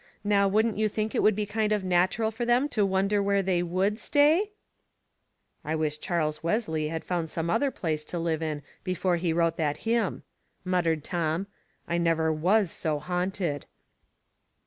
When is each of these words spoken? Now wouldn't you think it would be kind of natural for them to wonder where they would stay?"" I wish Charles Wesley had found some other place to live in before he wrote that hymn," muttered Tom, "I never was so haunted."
Now 0.23 0.47
wouldn't 0.47 0.79
you 0.79 0.89
think 0.89 1.13
it 1.13 1.21
would 1.21 1.35
be 1.35 1.45
kind 1.45 1.71
of 1.71 1.83
natural 1.83 2.31
for 2.31 2.43
them 2.43 2.67
to 2.69 2.83
wonder 2.87 3.21
where 3.21 3.43
they 3.43 3.61
would 3.61 3.99
stay?"" 3.99 4.49
I 5.63 5.75
wish 5.75 5.99
Charles 5.99 6.41
Wesley 6.41 6.87
had 6.87 7.05
found 7.05 7.29
some 7.29 7.51
other 7.51 7.69
place 7.69 8.03
to 8.05 8.17
live 8.17 8.41
in 8.41 8.63
before 8.83 9.17
he 9.17 9.31
wrote 9.31 9.57
that 9.57 9.85
hymn," 9.85 10.23
muttered 10.65 11.03
Tom, 11.03 11.45
"I 11.87 11.99
never 11.99 12.33
was 12.33 12.71
so 12.71 12.97
haunted." 12.97 13.67